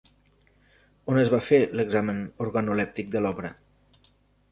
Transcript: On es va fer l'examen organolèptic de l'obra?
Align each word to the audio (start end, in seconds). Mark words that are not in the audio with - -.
On 1.11 1.19
es 1.23 1.29
va 1.33 1.39
fer 1.49 1.59
l'examen 1.79 2.21
organolèptic 2.47 3.13
de 3.17 3.23
l'obra? 3.27 3.53